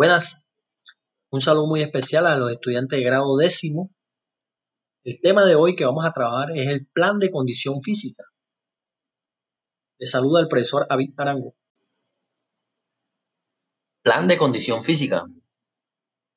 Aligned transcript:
Buenas, 0.00 0.42
un 1.30 1.42
saludo 1.42 1.66
muy 1.66 1.82
especial 1.82 2.26
a 2.26 2.34
los 2.34 2.50
estudiantes 2.50 2.98
de 2.98 3.04
grado 3.04 3.36
décimo. 3.36 3.90
El 5.04 5.20
tema 5.20 5.44
de 5.44 5.56
hoy 5.56 5.76
que 5.76 5.84
vamos 5.84 6.06
a 6.06 6.12
trabajar 6.14 6.56
es 6.56 6.68
el 6.68 6.86
plan 6.86 7.18
de 7.18 7.30
condición 7.30 7.82
física. 7.82 8.24
Les 9.98 10.10
saluda 10.10 10.40
el 10.40 10.48
profesor 10.48 10.86
Avid 10.88 11.10
Arango. 11.18 11.54
Plan 14.02 14.26
de 14.26 14.38
condición 14.38 14.82
física. 14.82 15.26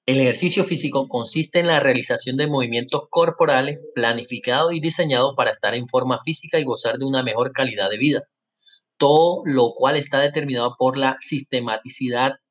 El 0.06 0.20
ejercicio 0.20 0.66
físico 0.66 1.08
consiste 1.08 1.62
en 1.62 1.68
la 1.68 1.80
realización 1.80 2.36
de 2.36 2.48
movimientos 2.48 3.04
corporales 3.10 3.80
planificados 3.96 4.74
y 4.74 4.82
diseñados 4.82 5.36
para 5.38 5.52
estar 5.52 5.74
en 5.74 5.88
forma 5.88 6.18
física 6.20 6.60
y 6.60 6.66
gozar 6.66 6.98
de 6.98 7.06
una 7.06 7.24
mejor 7.24 7.54
calidad 7.54 7.90
de 7.90 7.98
vida. 7.98 8.24
Todo 8.98 9.42
lo 9.46 9.72
cual 9.74 9.96
está 9.96 10.20
determinado 10.20 10.76
por 10.78 10.98
la 10.98 11.16
sistematicidad 11.22 12.43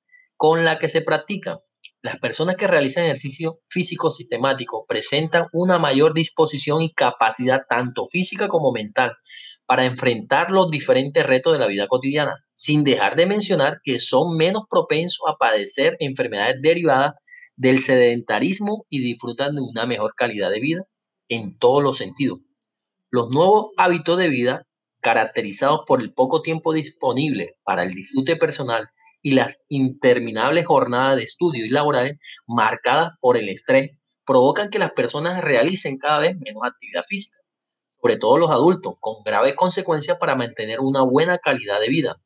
con 0.43 0.64
la 0.64 0.81
que 0.81 0.89
se 0.89 1.03
practica. 1.03 1.61
Las 2.03 2.19
personas 2.19 2.57
que 2.57 2.67
realizan 2.67 3.05
ejercicio 3.05 3.61
físico 3.69 4.11
sistemático 4.11 4.83
presentan 4.89 5.45
una 5.53 5.79
mayor 5.79 6.14
disposición 6.14 6.83
y 6.83 6.93
capacidad 6.93 7.61
tanto 7.71 8.07
física 8.07 8.49
como 8.49 8.73
mental 8.73 9.13
para 9.67 9.85
enfrentar 9.85 10.50
los 10.50 10.67
diferentes 10.67 11.25
retos 11.25 11.53
de 11.53 11.61
la 11.61 11.69
vida 11.69 11.86
cotidiana, 11.86 12.45
sin 12.55 12.83
dejar 12.83 13.14
de 13.14 13.27
mencionar 13.27 13.79
que 13.85 14.00
son 14.00 14.36
menos 14.36 14.64
propensos 14.69 15.21
a 15.29 15.36
padecer 15.36 15.95
enfermedades 16.00 16.61
derivadas 16.61 17.13
del 17.55 17.79
sedentarismo 17.79 18.85
y 18.89 18.99
disfrutan 18.99 19.55
de 19.55 19.61
una 19.61 19.86
mejor 19.86 20.14
calidad 20.17 20.50
de 20.50 20.59
vida 20.59 20.83
en 21.29 21.57
todos 21.57 21.85
los 21.85 21.99
sentidos. 21.99 22.41
Los 23.11 23.31
nuevos 23.31 23.67
hábitos 23.77 24.19
de 24.19 24.29
vida, 24.29 24.67
caracterizados 25.00 25.83
por 25.86 26.03
el 26.03 26.13
poco 26.13 26.43
tiempo 26.43 26.72
disponible 26.72 27.55
para 27.63 27.85
el 27.85 27.95
disfrute 27.95 28.35
personal 28.35 28.89
y 29.22 29.32
las 29.32 29.62
interminables 29.68 30.67
jornadas 30.67 31.17
de 31.17 31.22
estudio 31.22 31.64
y 31.64 31.71
laborales 31.71 32.19
marcadas 32.47 33.12
por 33.20 33.36
el 33.36 33.48
estrés 33.48 33.92
provocan 34.27 34.69
que 34.70 34.78
las 34.78 34.92
personas 34.92 35.42
realicen 35.42 35.98
cada 35.98 36.19
vez 36.19 36.36
menos 36.38 36.62
actividad 36.64 37.02
física, 37.06 37.38
sobre 38.00 38.19
todo 38.19 38.38
los 38.38 38.50
adultos, 38.50 38.94
con 39.00 39.22
graves 39.24 39.55
consecuencias 39.56 40.19
para 40.19 40.34
mantener 40.36 40.80
una 40.80 41.02
buena 41.02 41.38
calidad 41.38 41.80
de 41.80 41.88
vida. 41.88 42.16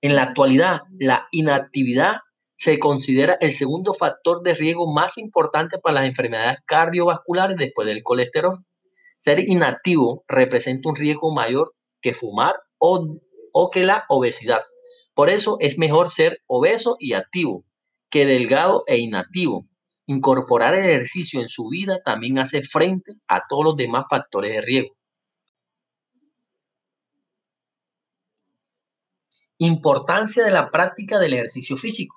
En 0.00 0.14
la 0.14 0.22
actualidad, 0.22 0.80
la 0.98 1.26
inactividad 1.32 2.18
se 2.56 2.78
considera 2.78 3.36
el 3.40 3.52
segundo 3.52 3.94
factor 3.94 4.42
de 4.42 4.54
riesgo 4.54 4.92
más 4.92 5.16
importante 5.16 5.78
para 5.78 6.00
las 6.00 6.06
enfermedades 6.06 6.58
cardiovasculares 6.66 7.56
después 7.56 7.86
del 7.86 8.02
colesterol. 8.02 8.58
Ser 9.18 9.40
inactivo 9.40 10.24
representa 10.28 10.88
un 10.88 10.96
riesgo 10.96 11.32
mayor 11.32 11.72
que 12.00 12.14
fumar 12.14 12.56
o, 12.78 13.16
o 13.52 13.70
que 13.70 13.84
la 13.84 14.04
obesidad. 14.08 14.60
Por 15.18 15.30
eso 15.30 15.56
es 15.58 15.78
mejor 15.78 16.08
ser 16.08 16.42
obeso 16.46 16.94
y 17.00 17.14
activo 17.14 17.64
que 18.08 18.24
delgado 18.24 18.84
e 18.86 18.98
inactivo. 18.98 19.66
Incorporar 20.06 20.74
el 20.74 20.88
ejercicio 20.88 21.40
en 21.40 21.48
su 21.48 21.66
vida 21.68 21.98
también 22.04 22.38
hace 22.38 22.62
frente 22.62 23.14
a 23.26 23.42
todos 23.48 23.64
los 23.64 23.76
demás 23.76 24.06
factores 24.08 24.52
de 24.52 24.60
riesgo. 24.60 24.94
Importancia 29.56 30.44
de 30.44 30.52
la 30.52 30.70
práctica 30.70 31.18
del 31.18 31.34
ejercicio 31.34 31.76
físico. 31.76 32.14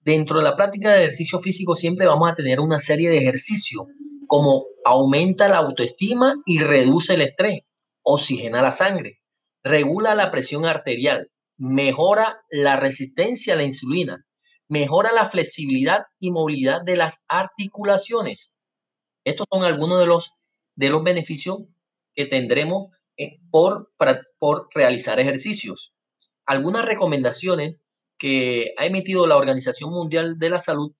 Dentro 0.00 0.36
de 0.36 0.44
la 0.44 0.54
práctica 0.54 0.90
de 0.90 0.98
ejercicio 0.98 1.38
físico 1.38 1.74
siempre 1.74 2.06
vamos 2.06 2.30
a 2.30 2.34
tener 2.34 2.60
una 2.60 2.78
serie 2.78 3.08
de 3.08 3.16
ejercicios 3.16 3.86
como 4.26 4.66
aumenta 4.84 5.48
la 5.48 5.56
autoestima 5.56 6.34
y 6.44 6.58
reduce 6.58 7.14
el 7.14 7.22
estrés, 7.22 7.60
oxigena 8.02 8.60
la 8.60 8.70
sangre, 8.70 9.21
regula 9.64 10.14
la 10.14 10.30
presión 10.30 10.66
arterial, 10.66 11.30
mejora 11.56 12.42
la 12.50 12.76
resistencia 12.76 13.54
a 13.54 13.56
la 13.56 13.64
insulina, 13.64 14.26
mejora 14.68 15.12
la 15.12 15.26
flexibilidad 15.26 16.04
y 16.18 16.30
movilidad 16.30 16.82
de 16.84 16.96
las 16.96 17.24
articulaciones. 17.28 18.58
Estos 19.24 19.46
son 19.52 19.64
algunos 19.64 20.00
de 20.00 20.06
los, 20.06 20.32
de 20.76 20.90
los 20.90 21.04
beneficios 21.04 21.58
que 22.14 22.26
tendremos 22.26 22.90
eh, 23.16 23.38
por, 23.50 23.92
por 24.38 24.68
realizar 24.74 25.20
ejercicios. 25.20 25.94
Algunas 26.46 26.84
recomendaciones 26.84 27.84
que 28.18 28.72
ha 28.78 28.86
emitido 28.86 29.26
la 29.26 29.36
Organización 29.36 29.90
Mundial 29.90 30.38
de 30.38 30.50
la 30.50 30.58
Salud 30.58 30.92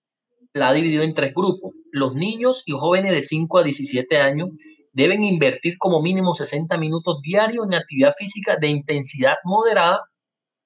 la 0.53 0.69
ha 0.69 0.73
dividido 0.73 1.03
en 1.03 1.15
tres 1.15 1.33
grupos. 1.35 1.75
Los 1.91 2.15
niños 2.15 2.63
y 2.67 2.73
jóvenes 2.73 3.13
de 3.13 3.23
5 3.23 3.59
a 3.59 3.63
17 3.63 4.19
años 4.19 4.51
deben 4.93 5.25
invertir 5.25 5.77
como 5.79 6.03
mínimo 6.03 6.35
60 6.35 6.77
minutos 6.79 7.21
diarios 7.23 7.67
en 7.67 7.75
actividad 7.75 8.13
física 8.17 8.57
de 8.57 8.69
intensidad 8.69 9.37
moderada 9.45 10.01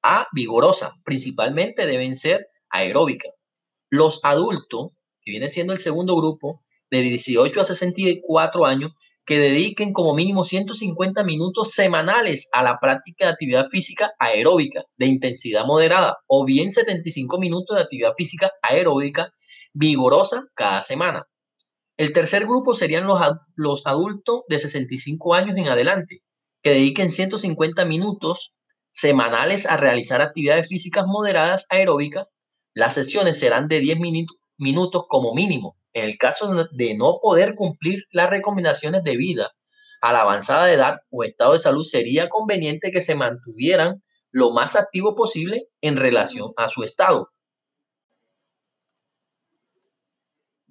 a 0.03 0.27
vigorosa. 0.33 0.93
Principalmente 1.05 1.87
deben 1.87 2.17
ser 2.17 2.47
aeróbicas. 2.71 3.33
Los 3.91 4.21
adultos, 4.25 4.91
que 5.23 5.33
viene 5.33 5.49
siendo 5.49 5.73
el 5.73 5.79
segundo 5.79 6.17
grupo, 6.17 6.63
de 6.91 7.01
18 7.01 7.61
a 7.61 7.65
64 7.65 8.67
años, 8.67 8.93
que 9.27 9.39
dediquen 9.39 9.93
como 9.93 10.15
mínimo 10.15 10.45
150 10.45 11.25
minutos 11.25 11.73
semanales 11.73 12.49
a 12.53 12.63
la 12.63 12.79
práctica 12.81 13.27
de 13.27 13.33
actividad 13.33 13.67
física 13.69 14.13
aeróbica 14.21 14.85
de 14.97 15.07
intensidad 15.07 15.67
moderada 15.67 16.19
o 16.29 16.45
bien 16.45 16.71
75 16.71 17.37
minutos 17.39 17.77
de 17.77 17.83
actividad 17.83 18.13
física 18.17 18.53
aeróbica 18.63 19.33
vigorosa 19.75 20.45
cada 20.55 20.81
semana. 20.81 21.27
El 21.97 22.13
tercer 22.13 22.45
grupo 22.45 22.75
serían 22.75 23.07
los, 23.07 23.21
los 23.55 23.87
adultos 23.87 24.43
de 24.49 24.59
65 24.59 25.35
años 25.35 25.57
en 25.57 25.69
adelante, 25.69 26.23
que 26.63 26.71
dediquen 26.71 27.11
150 27.11 27.85
minutos 27.85 28.59
semanales 28.91 29.67
a 29.67 29.77
realizar 29.77 30.21
actividades 30.21 30.69
físicas 30.69 31.05
moderadas 31.07 31.67
aeróbicas. 31.71 32.27
Las 32.75 32.95
sesiones 32.95 33.39
serán 33.39 33.69
de 33.69 33.81
10 33.81 33.99
minutos 34.59 35.05
como 35.09 35.35
mínimo. 35.35 35.77
En 35.95 36.05
el 36.05 36.19
caso 36.19 36.67
de 36.73 36.95
no 36.95 37.19
poder 37.23 37.55
cumplir 37.55 38.01
las 38.11 38.29
recomendaciones 38.29 39.03
de 39.03 39.17
vida 39.17 39.53
a 40.03 40.13
la 40.13 40.21
avanzada 40.21 40.71
edad 40.71 40.97
o 41.11 41.25
estado 41.25 41.53
de 41.53 41.59
salud, 41.59 41.83
sería 41.83 42.29
conveniente 42.29 42.91
que 42.91 43.01
se 43.01 43.15
mantuvieran 43.15 44.03
lo 44.31 44.51
más 44.51 44.77
activo 44.77 45.15
posible 45.15 45.69
en 45.81 45.97
relación 45.97 46.53
a 46.59 46.67
su 46.69 46.83
estado. 46.83 47.31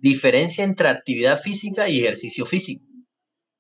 Diferencia 0.05 0.63
entre 0.63 0.88
actividad 0.88 1.35
física 1.35 1.89
y 1.89 2.01
ejercicio 2.01 2.45
físico. 2.45 2.85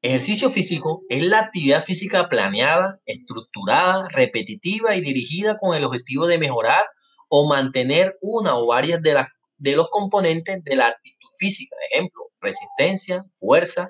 Ejercicio 0.03 0.51
físico 0.51 1.01
es 1.09 1.23
la 1.23 1.39
actividad 1.39 1.83
física 1.83 2.29
planeada, 2.29 2.99
estructurada, 3.07 4.07
repetitiva 4.09 4.95
y 4.95 5.01
dirigida 5.01 5.57
con 5.57 5.75
el 5.75 5.83
objetivo 5.83 6.27
de 6.27 6.37
mejorar 6.37 6.83
o 7.29 7.49
mantener 7.49 8.15
una 8.21 8.59
o 8.59 8.67
varias 8.67 9.01
de, 9.01 9.75
los 9.75 9.89
componentes 9.89 10.63
de 10.63 10.75
la 10.75 10.85
actitud 10.89 11.29
física. 11.39 11.75
Ejemplo, 11.91 12.25
resistencia, 12.39 13.23
fuerza, 13.33 13.89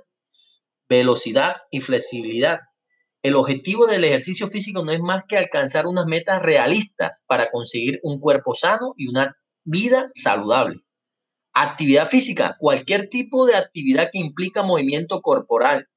velocidad 0.88 1.58
y 1.72 1.82
flexibilidad. 1.82 2.60
El 3.22 3.36
objetivo 3.36 3.86
del 3.86 4.06
ejercicio 4.06 4.48
físico 4.48 4.86
no 4.86 4.94
es 4.94 5.02
más 5.02 5.24
que 5.28 5.38
alcanzar 5.38 5.88
unas 5.88 6.06
metas 6.06 6.42
realistas 6.42 7.22
para 7.28 7.52
conseguir 7.52 8.00
un 8.02 8.22
cuerpo 8.22 8.56
sano 8.56 8.94
y 8.96 9.10
una 9.10 9.36
vida 9.66 10.10
saludable. 10.14 10.85
Actividad 11.58 12.06
física, 12.06 12.58
cualquier 12.60 13.08
tipo 13.08 13.48
de 13.48 13.56
actividad 13.56 14.10
que 14.12 14.20
implica 14.20 14.62
movimiento 14.62 15.22
corporal 15.22 15.88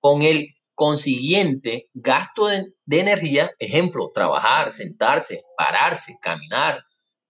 con 0.00 0.22
el 0.22 0.48
consiguiente 0.74 1.90
gasto 1.92 2.46
de, 2.46 2.98
energía, 2.98 3.50
ejemplo, 3.58 4.10
trabajar, 4.14 4.72
sentarse, 4.72 5.42
pararse, 5.56 6.14
caminar, 6.20 6.82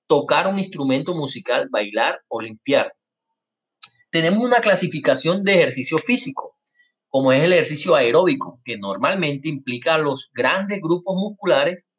tocar 0.06 0.46
un 0.46 0.58
instrumento 0.58 1.12
musical, 1.12 1.68
bailar 1.70 2.20
o 2.28 2.40
limpiar. 2.40 2.92
Tenemos 4.10 4.44
una 4.44 4.60
clasificación 4.60 5.42
de 5.42 5.54
ejercicio 5.54 5.98
físico, 5.98 6.56
como 7.08 7.32
es 7.32 7.42
el 7.42 7.52
ejercicio 7.52 7.96
aeróbico, 7.96 8.60
que 8.64 8.78
normalmente 8.78 9.48
implica 9.48 9.98
los 9.98 10.30
grandes 10.32 10.80
grupos 10.80 11.16
musculares 11.16 11.90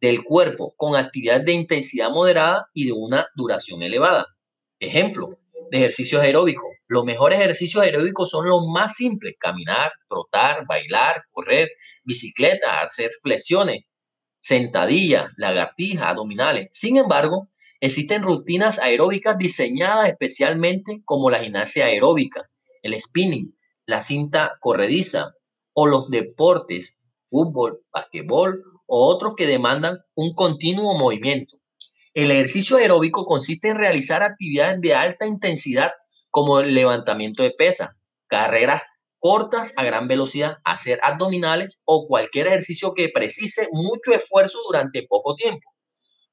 del 0.00 0.24
cuerpo 0.24 0.74
con 0.76 0.96
actividad 0.96 1.42
de 1.42 1.52
intensidad 1.52 2.08
moderada 2.08 2.66
y 2.72 2.86
de 2.86 2.92
una 2.92 3.26
duración 3.36 3.82
elevada. 3.82 4.26
Ejemplo 4.82 5.38
de 5.70 5.78
ejercicios 5.78 6.20
aeróbicos. 6.20 6.68
Los 6.88 7.04
mejores 7.04 7.38
ejercicios 7.38 7.84
aeróbicos 7.84 8.28
son 8.28 8.48
los 8.48 8.66
más 8.66 8.96
simples. 8.96 9.36
Caminar, 9.38 9.92
trotar, 10.08 10.66
bailar, 10.66 11.22
correr, 11.30 11.68
bicicleta, 12.02 12.80
hacer 12.80 13.10
flexiones, 13.22 13.84
sentadillas, 14.40 15.30
lagartijas, 15.36 16.06
abdominales. 16.08 16.68
Sin 16.72 16.96
embargo, 16.96 17.48
existen 17.78 18.24
rutinas 18.24 18.80
aeróbicas 18.80 19.38
diseñadas 19.38 20.08
especialmente 20.08 21.00
como 21.04 21.30
la 21.30 21.44
gimnasia 21.44 21.84
aeróbica, 21.84 22.50
el 22.82 23.00
spinning, 23.00 23.56
la 23.86 24.02
cinta 24.02 24.54
corrediza 24.58 25.34
o 25.74 25.86
los 25.86 26.10
deportes, 26.10 26.98
fútbol, 27.26 27.84
basquetbol 27.92 28.64
o 28.86 29.06
otros 29.06 29.34
que 29.36 29.46
demandan 29.46 29.98
un 30.16 30.34
continuo 30.34 30.98
movimiento. 30.98 31.61
El 32.14 32.30
ejercicio 32.30 32.76
aeróbico 32.76 33.24
consiste 33.24 33.70
en 33.70 33.78
realizar 33.78 34.22
actividades 34.22 34.80
de 34.82 34.94
alta 34.94 35.26
intensidad 35.26 35.92
como 36.30 36.60
el 36.60 36.74
levantamiento 36.74 37.42
de 37.42 37.52
pesas, 37.52 37.96
carreras 38.26 38.82
cortas 39.18 39.72
a 39.76 39.84
gran 39.84 40.08
velocidad, 40.08 40.58
hacer 40.64 40.98
abdominales 41.02 41.80
o 41.84 42.06
cualquier 42.06 42.48
ejercicio 42.48 42.92
que 42.92 43.08
precise 43.08 43.66
mucho 43.70 44.12
esfuerzo 44.12 44.58
durante 44.66 45.06
poco 45.08 45.36
tiempo. 45.36 45.70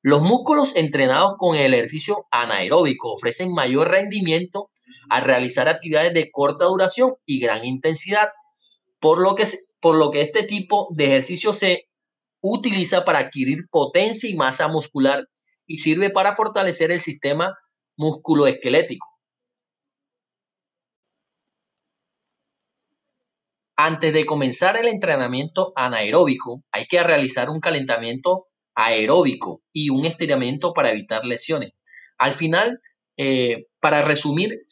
Los 0.02 0.22
músculos 0.22 0.76
entrenados 0.76 1.36
con 1.38 1.56
el 1.56 1.74
ejercicio 1.74 2.26
anaeróbico 2.32 3.14
ofrecen 3.14 3.54
mayor 3.54 3.90
rendimiento 3.90 4.72
al 5.10 5.22
realizar 5.22 5.70
actividades 5.70 6.14
de 6.14 6.30
corta 6.32 6.66
duración 6.66 7.14
y 7.26 7.40
gran 7.40 7.64
intensidad, 7.64 8.30
por 9.00 9.22
lo 9.22 9.36
que, 9.36 9.46
por 9.80 9.96
lo 9.96 10.12
que 10.12 10.22
este 10.22 10.44
tipo 10.44 10.88
de 10.92 11.06
ejercicio 11.06 11.54
se 11.54 11.88
utiliza 12.42 13.06
para 13.06 13.20
adquirir 13.20 13.68
potencia 13.70 14.30
y 14.30 14.36
masa 14.36 14.68
muscular 14.68 15.28
y 15.70 15.78
sirve 15.78 16.10
para 16.10 16.34
fortalecer 16.34 16.92
el 16.92 17.00
sistema 17.00 17.56
musculoesquelético. 17.96 19.08
Antes 23.78 24.12
de 24.12 24.26
comenzar 24.26 24.76
el 24.76 24.88
entrenamiento 24.88 25.72
anaeróbico, 25.76 26.64
hay 26.72 26.86
que 26.88 27.02
realizar 27.02 27.50
un 27.50 27.62
calentamiento 27.62 28.48
aeróbico 28.76 29.62
y 29.72 29.90
un 29.90 30.06
estiramiento 30.06 30.74
para 30.74 30.90
evitar 30.90 31.24
lesiones. 31.24 31.72
Al 32.18 32.34
final, 32.34 32.82
eh, 33.16 33.68
para 33.80 34.02
resumir, 34.02 34.64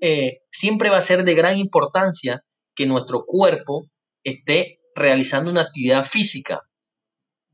eh, 0.00 0.38
siempre 0.50 0.90
va 0.90 0.96
a 0.96 1.02
ser 1.02 1.24
de 1.24 1.34
gran 1.34 1.58
importancia 1.58 2.42
que 2.74 2.86
nuestro 2.86 3.24
cuerpo 3.26 3.86
esté 4.24 4.80
realizando 4.94 5.50
una 5.50 5.62
actividad 5.62 6.02
física. 6.02 6.62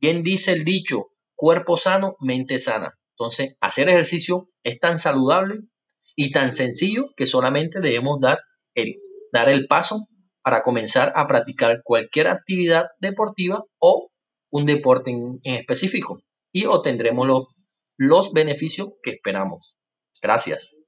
Bien 0.00 0.22
dice 0.22 0.52
el 0.52 0.64
dicho, 0.64 1.11
cuerpo 1.42 1.76
sano, 1.76 2.14
mente 2.20 2.56
sana. 2.58 2.96
Entonces, 3.18 3.56
hacer 3.60 3.88
ejercicio 3.88 4.48
es 4.62 4.78
tan 4.78 4.96
saludable 4.96 5.56
y 6.14 6.30
tan 6.30 6.52
sencillo 6.52 7.06
que 7.16 7.26
solamente 7.26 7.80
debemos 7.80 8.20
dar 8.20 8.38
el, 8.76 8.94
dar 9.32 9.48
el 9.48 9.66
paso 9.66 10.06
para 10.44 10.62
comenzar 10.62 11.12
a 11.16 11.26
practicar 11.26 11.80
cualquier 11.82 12.28
actividad 12.28 12.84
deportiva 13.00 13.58
o 13.80 14.12
un 14.52 14.66
deporte 14.66 15.10
en, 15.10 15.40
específico 15.42 16.20
y 16.52 16.66
obtendremos 16.66 17.26
los, 17.26 17.46
los 17.96 18.32
beneficios 18.32 18.90
que 19.02 19.10
esperamos. 19.10 19.74
Gracias. 20.22 20.76